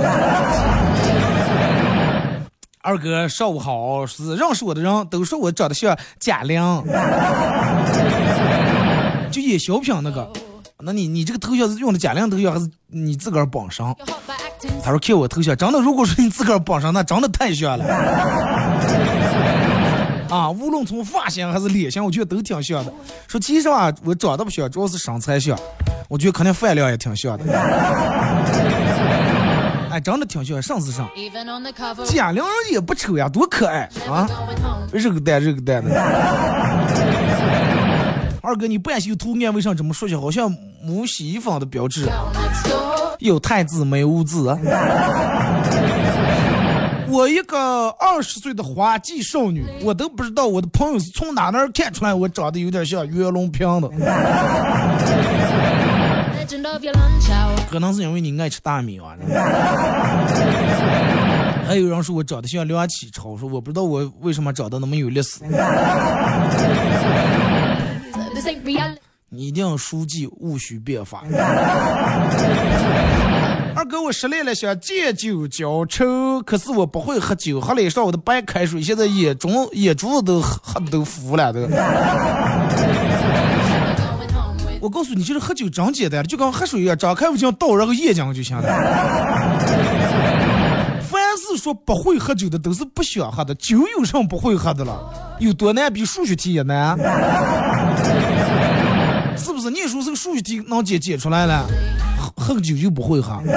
[2.83, 4.05] 二哥，上午好！
[4.05, 6.61] 是认识我的人都说我长得像贾玲，
[9.31, 10.31] 就演小品那个。
[10.79, 13.95] 那你你这个头像是用的贾玲头像，还是你自个儿绑上？
[14.83, 17.83] 他说看我头像，真的，如果说你自个儿绑上，那真的太像了。
[20.29, 22.93] 啊，无论从发型还是脸型，我觉得都挺像的。
[23.27, 25.57] 说其实啊，我长得不像，主要是身材像。
[26.09, 27.43] 我觉得肯定饭量也挺像的。
[29.89, 31.09] 哎，真的挺像，上是上。
[32.05, 34.27] 贾玲也不丑呀，多可爱啊.
[34.91, 35.91] 肉蛋肉蛋的。
[38.41, 40.49] 二哥，你半袖图案为啥这么说起好像
[40.81, 42.07] 母洗衣房的标志？
[43.19, 44.57] 有太字没污字啊！
[47.17, 53.89] 我一个二十岁的花季少女，我都不知道我的朋友是从哪那儿看出来我长得有点像袁隆平的.
[57.71, 59.17] 可能是因为你爱吃大米啊。
[61.65, 65.39] 还有人说我长得像梁启超，说我不知道我为什么长得那么有历史。
[69.29, 71.23] 你一定要书记戊戌变法。
[73.77, 81.59] 二哥，我失恋了，想借酒浇愁，可是我不会喝酒，喝了一上午的白开水，现在眼中眼珠子都喝都浮了都。
[84.81, 88.63] 我告诉你，就是喝酒真简单，就跟喝水一样，张开眼睛倒，然后咽进去就行了。
[91.07, 93.53] 凡是说不会喝酒的，都是不想喝的。
[93.53, 95.37] 酒有什么不会喝的了？
[95.37, 96.97] 有多难比数学题也难？
[99.37, 99.69] 是不是？
[99.69, 101.63] 你说这个数学题能解解出来了，
[102.37, 103.41] 喝个酒就不会喝。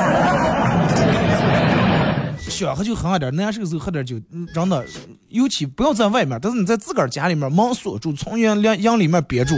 [2.48, 4.16] 想喝就喝点，难受时候喝点酒，
[4.52, 4.84] 真的，
[5.28, 9.56] 尤其不要在外面，但是你在自个儿家里面门锁住，从阳阳阳里面憋住，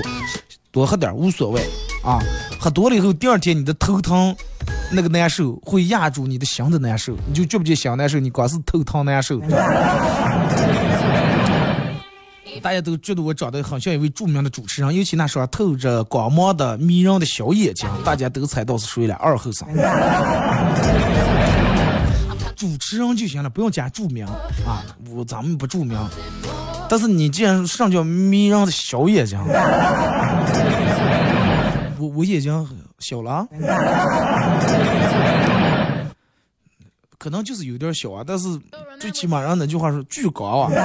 [0.70, 1.61] 多喝点无所谓
[2.05, 2.20] 啊。
[2.61, 4.37] 喝多了以后，第二天你的头疼
[4.93, 8.20] 那个难受会压住你的心的难受，你就觉不觉心难受？
[8.20, 9.41] 你光是头疼难受。
[12.61, 19.14] 大家都觉得我长得很像一位著名的主持人，尤其那双透着光芒的迷人的小眼睛，大家都猜到是谁了？
[19.14, 19.66] 二后生。
[22.55, 24.24] 主持人就行了，不用加著名
[24.66, 25.98] 啊，我咱们不著名。
[26.88, 29.38] 但是你既然上叫迷人的小眼睛，
[31.98, 33.48] 我我眼睛小了，
[37.23, 38.49] 可能就是有点小啊，但是
[38.99, 40.68] 最起码让那句话是巨高啊。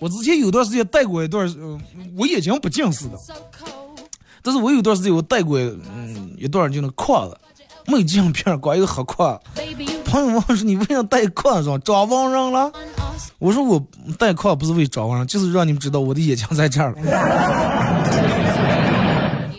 [0.00, 1.80] 我之前有段时间戴过一段，嗯，
[2.16, 3.18] 我眼睛不近视的，
[4.40, 7.36] 但是我有段时间我戴过，嗯，一段就那框子，
[7.88, 9.36] 没镜片，光一个黑框。
[10.04, 11.76] 朋友问说你为啥戴框子？
[11.80, 12.70] 装盲人了？
[13.40, 13.84] 我说我
[14.16, 16.98] 戴框不是为装盲人，就是让你们知道我的眼睛在这儿了。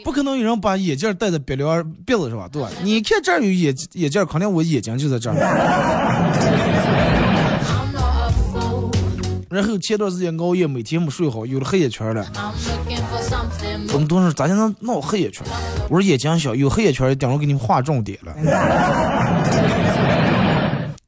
[0.10, 2.50] 不可能有人把眼镜戴在鼻梁鼻子是吧？
[2.52, 2.68] 对吧？
[2.82, 5.36] 你看这儿有眼眼镜，肯定我眼睛就在这儿。
[9.52, 12.26] 然后前段时间熬夜，每天没睡好，有了黑眼圈了。
[13.94, 15.46] 我们同事咋就能闹黑眼圈？
[15.90, 18.34] 我说眼睛小，有黑眼圈，等会给你们划重点了，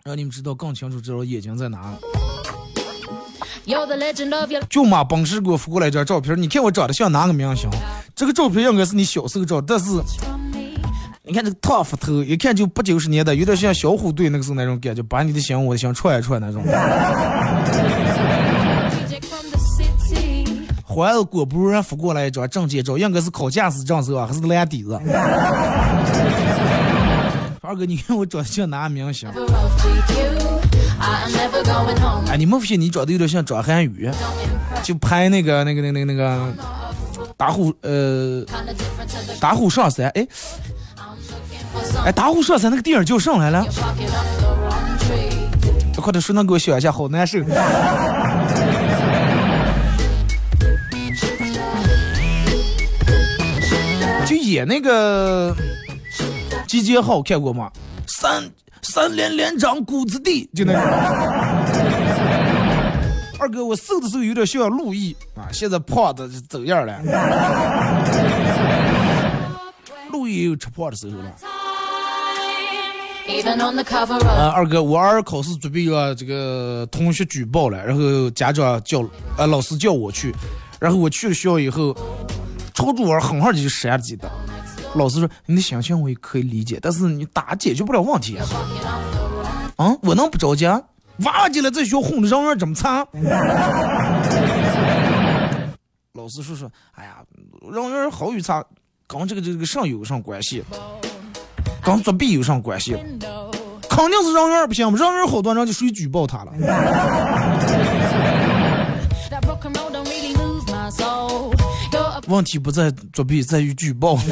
[0.03, 1.95] 让你们知道更清楚知道眼睛在哪。
[4.69, 7.69] 舅妈本事给我发过来一张照片，你看我长得像哪个明星？
[8.13, 9.85] 这个照片应该是你小时候照，但是
[11.23, 16.61] 你看这个烫发头，一看就不九十年代，有点像小虎队那个时候那种感觉，把你的心我的心串一串那种。
[20.85, 24.27] 还是果不如人发过来一张证件照，应该是考驾驶证是吧？
[24.27, 24.99] 还是烂底子？
[27.61, 29.29] 二哥，你看我长得像哪个明星？
[32.29, 32.79] 哎，你们不信？
[32.79, 34.09] 你长得有点像张涵予，
[34.83, 36.53] 就拍那个、那个、那个、那个
[37.35, 38.45] 打虎呃
[39.39, 40.07] 打虎上山。
[40.09, 40.27] 哎
[42.05, 43.65] 哎，打虎上山那个电影叫啥来了？
[45.95, 47.39] 快点说，能给我想一下，好难受。
[54.25, 55.55] 就演那个
[56.67, 57.71] 集结号看过吗？
[58.07, 58.43] 三
[58.83, 60.79] 三连连长谷子地就那个。
[63.39, 67.01] 二哥，我瘦的时候有点像陆毅啊，现在胖的走样了。
[70.11, 71.35] 陆毅也有吃胖的时候了。
[74.27, 79.03] 啊，二哥，我儿考试准备要这个同学举报了，然后家长叫
[79.37, 80.35] 呃老师叫我去，
[80.79, 81.95] 然后我去了学校以后。
[82.73, 84.29] 抄作文狠狠的就扇了几刀。
[84.95, 88.45] 老师说：“你的心情我也可以理解，但是你打解决不了问题啊。”
[89.77, 90.65] 啊，我能不着急？
[90.65, 90.83] 娃
[91.41, 93.05] 娃进来在学校混的人缘这么差。
[96.13, 97.17] 老师说说：“哎呀，
[97.71, 98.63] 人缘好与差
[99.07, 100.63] 跟这个这个上有什么关系？
[101.83, 102.95] 跟作弊有什么关系？
[103.89, 106.51] 肯定是人缘不行人缘好多人就属于举报他了。”
[112.31, 114.17] 问题不在作弊，在于举报。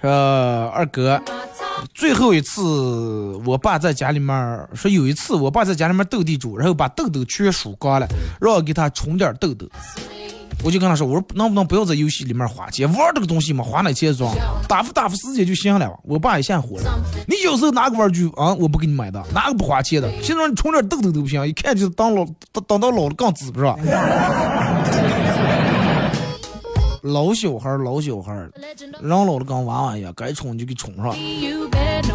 [0.00, 1.22] 呃，二哥，
[1.94, 2.60] 最后一次
[3.46, 4.34] 我爸在家里面
[4.74, 8.08] 说，有一次我爸在家里面斗地主，然后把豆豆全输光了，
[8.40, 9.64] 让我给他充点豆豆。
[10.64, 13.64] 我就跟他说：“我说能不能不要在游戏里面花钱玩这个东西嘛？
[13.64, 14.32] 花那钱装
[14.68, 18.54] 打发打发时间就行了。”我爸也现火了：“你有时候拿个玩具啊？
[18.54, 20.08] 我不给你买的，哪个不花钱的？
[20.22, 23.76] 现在你充点豆豆都不行，一看就是当老当当到老了杠子不是吧？
[27.02, 28.50] 老小孩老小孩人
[29.08, 31.12] 老了跟娃娃一样，该充就给充上。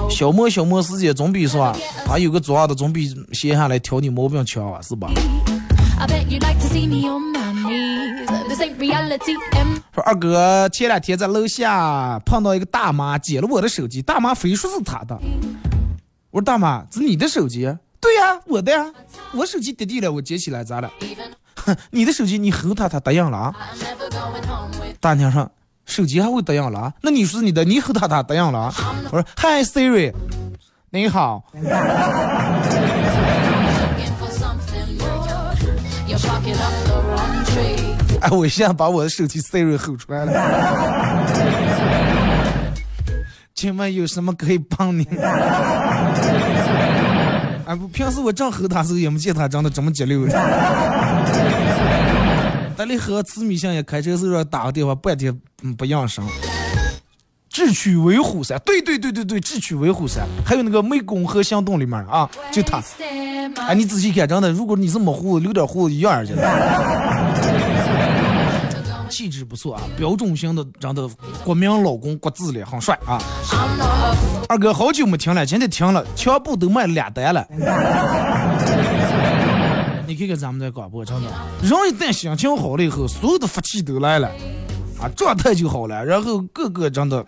[0.10, 1.76] 消磨消磨时间总比是吧？
[2.08, 5.12] 啊，有个装的总比闲下来挑你毛病强啊，是吧？”
[9.93, 15.17] 说二哥前两天在楼下碰到一个大妈捡了我的手机，大妈非说是他的。
[16.32, 17.61] 我说大妈，是你的手机？
[17.99, 18.86] 对呀，我的呀。
[19.34, 20.91] 我手机跌地了，我捡起来咋了？
[21.55, 23.55] 哼，你的手机你吼他，他答应了啊？
[24.99, 25.49] 大娘说
[25.86, 26.93] 手机还会答应了？
[27.01, 28.73] 那你说你的，你吼他，他答应了啊？
[29.11, 30.13] 我说嗨 Siri，
[30.89, 31.43] 你好。
[38.22, 40.32] 哎，我现在把我的手机 Siri 吼出来了。
[43.53, 45.07] 请问有什么可以帮你？
[47.65, 50.34] 哎，不，平时我正吼他时候也没见他长得这么激溜的。
[52.76, 55.36] 等你和慈米相也开车时候打个电话，半天
[55.78, 56.24] 不应声。
[57.49, 62.80] 智取威虎山，对对对对对，智取威虎山，还有那个湄公河行动里面啊，就他，
[63.68, 66.34] 哎，你仔细看，真的，如果你是没胡子，留点胡子一样儿去，
[69.10, 71.08] 气质不错啊，标准型的，真的
[71.43, 73.22] 国民老公，国字脸，很帅啊。
[74.49, 77.45] 二哥好久没听了，今天听了，全部都卖两单了。
[80.08, 81.30] 你看看咱们这广播，真的，
[81.62, 84.30] 人一旦心情好了以后，所有的福气都来了，
[85.01, 87.26] 啊，状态就好了，然后各个真的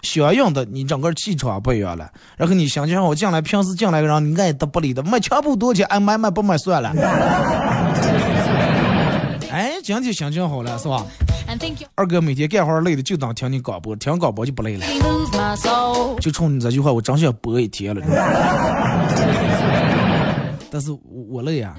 [0.00, 5.86] 相应的，你整个气场不一样了，然后你心情好进来，平时进来个人你爱搭不理的，买全部多少钱？
[5.86, 6.92] 哎，买买不买算了。
[9.84, 11.04] 哎，今天心情好了是吧？
[11.94, 14.86] 二哥每天干活累的就当听你广播，听广播就不累了。
[16.20, 18.02] 就冲你这句话，我真想播一天了。
[20.70, 20.90] 但是
[21.28, 21.74] 我累呀。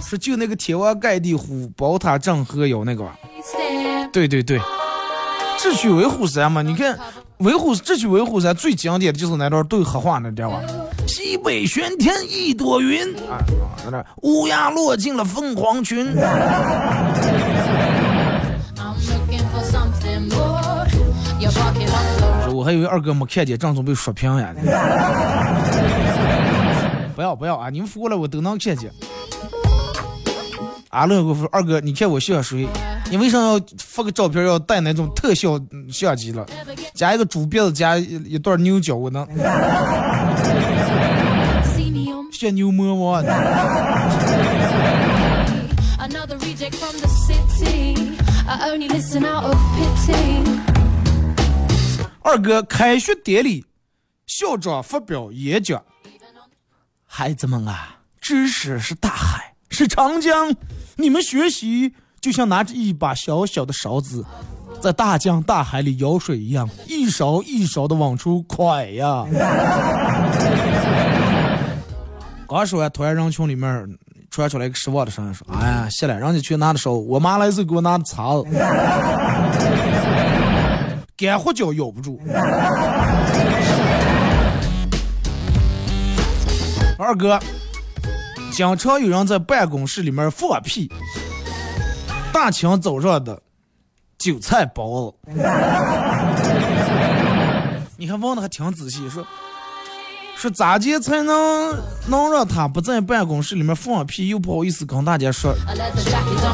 [0.00, 3.18] 说就那个天王盖地虎，宝塔镇河妖那个吧？
[4.12, 4.60] 对对对，
[5.58, 6.62] 智取威虎山嘛。
[6.62, 6.96] 你看，
[7.38, 10.60] 威虎智取威虎山最经典的就是那段对黑话那段吧？
[11.08, 13.42] 西北玄天一朵云啊，
[13.82, 16.14] 在那乌鸦落进了凤凰群。
[22.52, 24.54] 我还以为二哥没看见，正准备刷屏呀。
[27.16, 27.68] 不要不要啊！
[27.70, 28.90] 你们扶过来，我都能看见。
[30.90, 32.68] 阿乐，我说二哥，你看我像谁？
[33.10, 35.58] 你为啥要发个照片要带那种特效
[35.90, 36.46] 相机了？
[36.94, 39.26] 加一个猪鼻子，加一段牛角，我能
[42.38, 43.24] 像牛魔王。
[52.22, 53.64] 二哥，开学典礼，
[54.24, 55.82] 校长发表演讲。
[57.04, 60.54] 孩子们啊，知识是大海，是长江，
[60.94, 64.24] 你们学习就像拿着一把小小的勺子，
[64.80, 69.26] 在大江大海里舀水一样，一勺一勺的往出蒯呀。
[72.48, 73.86] 刚说完，突然人群里面
[74.30, 78.44] 传出来一个失望的声音，说：“哎呀，谢了，让你去拿的时候，我妈来时给我拿的叉子，
[81.14, 82.18] 干活脚咬不住。”
[86.98, 87.38] 二哥，
[88.50, 90.90] 经常有人在办公室里面放屁，
[92.32, 93.38] 大清早上的
[94.18, 95.16] 韭菜包子。
[97.98, 99.22] 你看问的还挺仔细，说
[100.38, 101.76] 说咋接才能
[102.06, 105.52] 能让他不在办公室里面放屁，又不好意思跟大家说，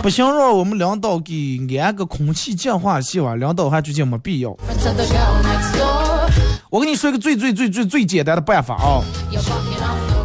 [0.02, 4.56] 不行，让我们领导给安个空气净化器吧，领导还觉得没必要。
[6.70, 9.02] 我跟你说一个最最最最最简单的办法啊。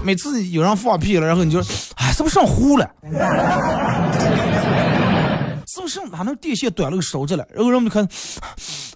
[0.05, 1.59] 每次有人放屁了，然后你就，
[1.95, 2.89] 哎，是不是上呼了？
[5.67, 7.45] 是不是哪那电线短了个烧着了？
[7.53, 8.95] 然后人们就开始，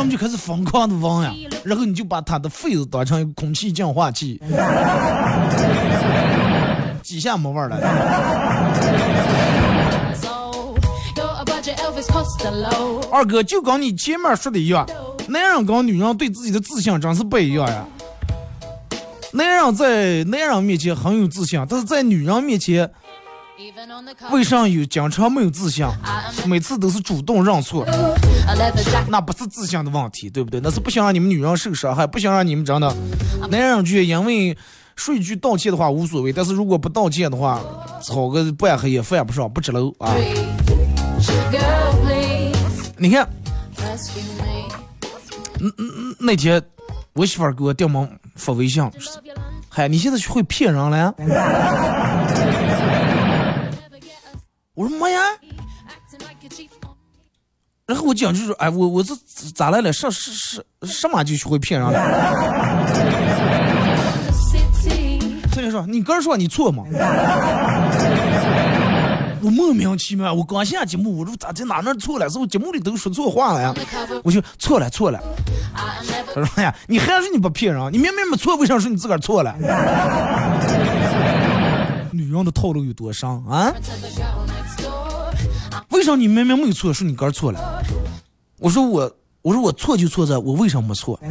[0.00, 1.32] 人们就开始疯狂的闻呀，
[1.62, 4.40] 然后你就把他的肺子当成一个空气净化器，
[7.04, 7.76] 几下没味儿了。
[13.12, 14.88] 二哥就跟你前面说的一样，
[15.28, 17.84] 男人跟女人对自己的自信真是不一样呀。
[19.32, 22.90] 男人在男人面前很有自信，但是在女人面前，
[24.30, 25.86] 为啥有经常没有自信？
[26.46, 27.86] 每次都是主动认错，
[29.08, 30.60] 那不是自信的问题，对不对？
[30.60, 32.94] 那是不想让你们女人受伤害，不想让你们真的。
[33.50, 34.56] 男人觉因为
[34.96, 37.60] 说一句道歉的话无所谓，但是如果不道歉的话，
[38.02, 40.14] 炒个半黑也犯不上，不值楼啊。
[42.96, 43.28] 你看，
[45.60, 46.62] 嗯嗯嗯，那天
[47.12, 48.08] 我媳妇儿给我掉毛。
[48.36, 48.82] 发微信，
[49.68, 51.14] 嗨，你现在会骗人了？
[54.80, 55.20] 我说没呀。
[57.86, 59.14] 然后我讲就说，哎，我我这
[59.54, 59.92] 咋来了？
[59.92, 62.00] 什什什什么就学会骗人了？
[65.52, 66.84] 所以说，你刚说你错吗？
[69.42, 72.26] 我莫名其妙，我刚下节目，我说咋在哪哪错了？
[72.30, 73.74] 是不节目里都说错话了呀？
[74.24, 75.20] 我就错了错了。
[76.34, 77.92] 他说呀，你还是你不骗人？
[77.92, 79.54] 你明明没错，为啥说你自个儿错了？
[82.12, 83.72] 女人的套路有多深啊？
[85.90, 87.82] 为啥你明明没有错，说你哥错了？
[88.58, 89.10] 我说我，
[89.42, 91.18] 我说我错就错在我为什么没错？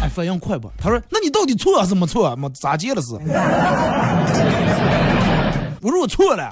[0.00, 0.68] 哎，反应快吧？
[0.78, 2.34] 他说，那你到底错还是没错？
[2.36, 3.14] 没咋接了是？
[5.80, 6.48] 我说我错了，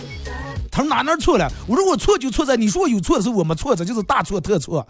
[0.71, 1.49] 他说哪哪错了？
[1.69, 4.87] 我说我错就错在你说我有错的时候我没错，这就是大错特错。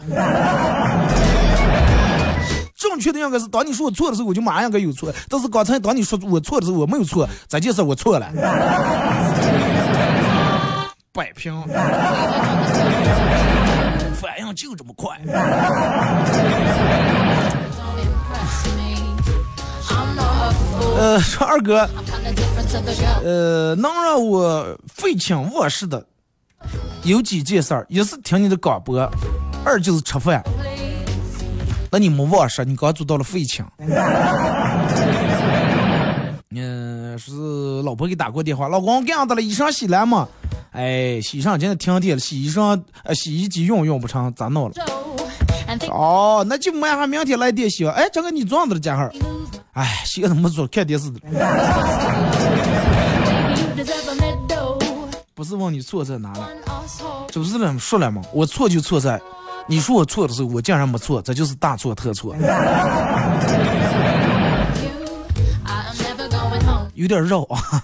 [2.75, 8.27] 正确的应该是当你说我错的时候我就马上应该有错，但是刚才当你说我错的时候我没有错，这件事我错了。
[11.13, 11.61] 摆平，
[14.15, 15.19] 反应就这么快。
[20.97, 21.89] 呃，说二哥，
[23.25, 26.07] 呃，能让我废寝忘食的
[27.03, 29.01] 有几件事儿，一是听你的广播，
[29.65, 30.41] 二就是吃饭。
[31.91, 33.67] 那你没忘事，你刚做到了废寝。
[36.51, 37.33] 嗯，是
[37.83, 39.43] 老婆给打过电话，老公干啥的了？
[39.43, 40.29] 衣裳洗了吗？
[40.73, 44.75] 哎，洗衣裳今天停电了，洗衣裳呃洗衣机用用不成，咋弄了？
[45.89, 47.87] 哦，那就麻烦明天来电洗。
[47.87, 49.11] 哎，这个你撞的了，家伙。
[49.73, 50.67] 哎，洗怎么做？
[50.67, 51.21] 看电视的。
[55.35, 56.49] 不是问你错在哪了，
[57.31, 58.21] 就是这么说了嘛。
[58.33, 59.21] 我错就错在，
[59.67, 62.35] 你说我错的时候，我竟然没错，这就是大错特错。
[66.95, 67.83] 有点绕啊。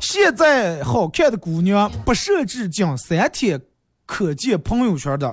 [0.00, 3.60] 现在好看的姑娘不设置仅三天
[4.06, 5.32] 可见朋友圈的，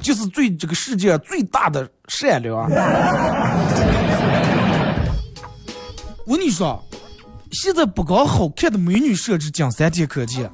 [0.00, 2.68] 就是最这个世界最大的善良。
[6.26, 6.82] 我跟你说，
[7.50, 10.50] 现在不搞好看的美女设置仅三天可见。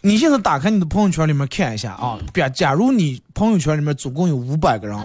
[0.00, 4.96] 你现在打开你的朋友圈里面看一下啊，假假如你朋友圈里面总共有五百个人，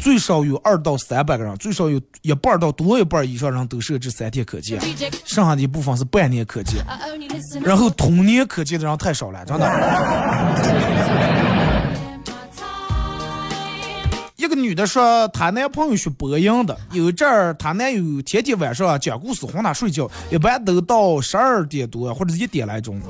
[0.00, 4.80] 最少有二到三百个人，最少有一半到多一半以上人都设置三天可见，
[5.24, 6.84] 剩下的一部分是半年可见，
[7.62, 11.53] 然后同年可见的人太少了，真的。
[14.54, 23.00] 女的说，她男朋友学播音的，有一阵儿她男友天天晚上讲故事哄她睡觉，一般都到十二点多或者一点来钟，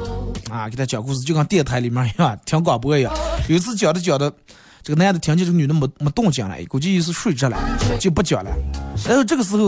[0.51, 3.13] 啊，给她讲故事，就跟电台里面一样听广播一样。
[3.49, 4.33] 有一次讲着讲着，
[4.83, 7.59] 这个男的听见这个女的没没动静了，估计是睡着了，
[7.99, 8.51] 就不讲了。
[9.07, 9.59] 然后这个时候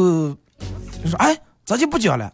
[1.02, 2.32] 就说：“哎，咋就不讲了？”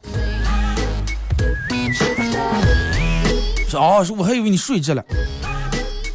[3.68, 5.04] 说：“哦，说我还以为你睡着了，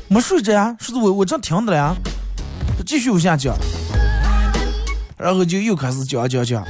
[0.07, 1.95] 没睡着呀，是我我正听着了呀。”
[2.88, 3.53] 继续往下讲，
[5.17, 6.63] 然后就又开始讲讲讲，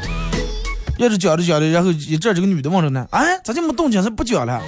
[0.98, 4.02] 要是讲着讲着，然后一阵这个女的问着呢，哎，咋就没动静？
[4.02, 4.60] 是不讲了？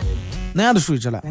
[0.53, 1.19] 男的睡着了。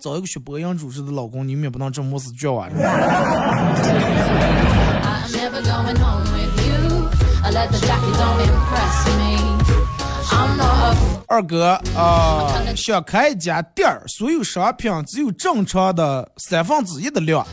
[0.00, 2.68] 找一个学播音主持的老公，你们也不能这么死叫啊！
[11.26, 17.46] 二哥啊，想开一家店儿，所有商品只有正常的三分之一的量，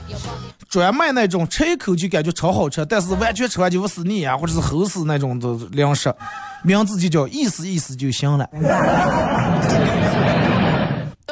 [0.68, 6.12] 专卖那种吃一口就感觉超好吃，但是完全吃完就不死腻啊，或者是齁死那种的零食，
[6.64, 8.49] 名字就叫意思意思就行了。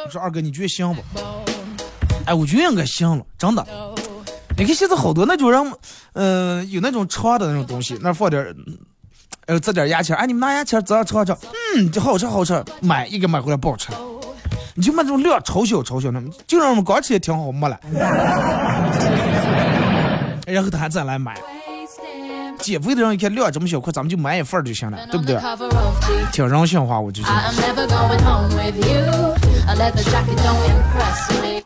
[0.05, 1.01] 我说二哥，你觉得行不？
[2.25, 3.65] 哎，我觉得应该行了，真的。
[4.55, 5.73] 你看现在好多那种人，
[6.13, 8.45] 嗯，有那种长的那种东西，那放点。
[9.47, 11.37] 呃，这点牙签，哎，你们拿牙签这样尝尝，
[11.77, 13.89] 嗯，这好吃好吃，买一个买回来不好吃，
[14.73, 17.79] 你就买这种量超小超小的，就让我们刚吃也挺好，没了，
[20.47, 21.35] 然后他还再来买，
[22.59, 25.37] 减肥的人一看量这么小块，咱们就买一份就行了，对不对？
[26.31, 27.35] 挺人性化，我就觉得。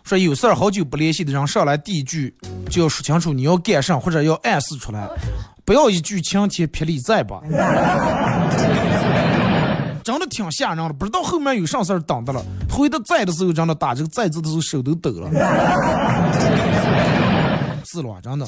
[0.03, 2.35] 说有事儿好久不联系的人上来第一句
[2.69, 5.07] 就要说清楚你要干啥，或者要暗示出来。
[5.69, 7.39] 不要一句晴天霹雳在吧，
[10.03, 12.43] 真的挺吓人的，不知道后面有啥事儿等的了。
[12.67, 15.29] 回到在的时候，真的打这个在字的时候手都抖了。
[17.85, 18.47] 是了，真的。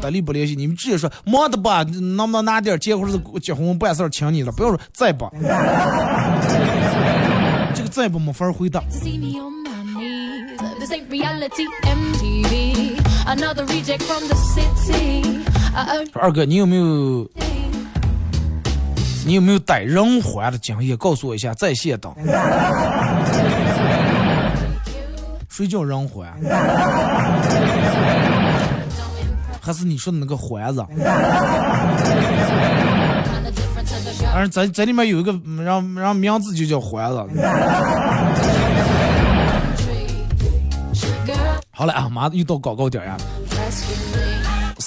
[0.00, 4.50] 不联不联系，你们直接说忙的吧，能不能拿点钱或者是结婚办事儿请你了？
[4.50, 5.30] 不要说在吧，
[7.76, 8.82] 这个在吧没法回答。
[16.12, 17.28] 说二哥，你有没有
[19.26, 20.96] 你有没有逮人还的经验？
[20.96, 22.12] 告诉我一下，在线等。
[25.48, 26.32] 谁叫人还？
[29.60, 30.84] 还是你说的那个环子？
[34.32, 37.24] 反正在在里面有一个让让名字就叫环子。
[41.70, 43.16] 好了啊，马上又到广告点呀。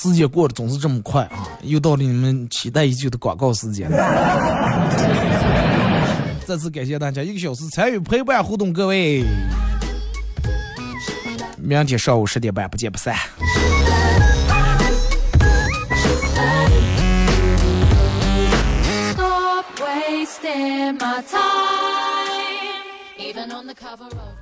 [0.01, 1.47] 时间过得总是这么快啊！
[1.61, 3.97] 又到了你们期待已久的广告时间了。
[6.43, 9.23] 再次感谢大家一个小时参与陪伴互动，各位，
[11.57, 13.15] 明天上午十点半不见不散。
[19.11, 21.37] Stop wasting my time,
[23.19, 24.40] even on the cover of